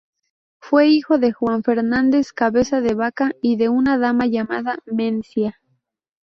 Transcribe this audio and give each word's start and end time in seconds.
Fue 0.59 0.87
hijo 0.87 1.19
de 1.19 1.31
Juan 1.31 1.61
Fernández 1.61 2.33
Cabeza 2.33 2.81
de 2.81 2.95
Vaca 2.95 3.33
y 3.39 3.57
de 3.57 3.69
una 3.69 3.99
dama 3.99 4.25
llamada 4.25 4.79
Mencía. 4.87 5.61